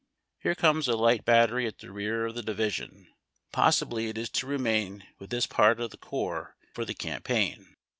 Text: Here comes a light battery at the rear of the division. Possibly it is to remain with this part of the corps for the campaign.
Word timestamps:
Here 0.39 0.55
comes 0.55 0.87
a 0.87 0.95
light 0.95 1.25
battery 1.25 1.67
at 1.67 1.77
the 1.77 1.91
rear 1.91 2.25
of 2.25 2.33
the 2.33 2.41
division. 2.41 3.05
Possibly 3.51 4.07
it 4.07 4.17
is 4.17 4.31
to 4.31 4.47
remain 4.47 5.05
with 5.19 5.29
this 5.29 5.45
part 5.45 5.79
of 5.79 5.91
the 5.91 5.97
corps 5.97 6.55
for 6.73 6.85
the 6.85 6.95
campaign. 6.95 7.75